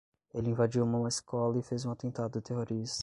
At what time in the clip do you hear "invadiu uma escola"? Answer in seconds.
0.49-1.59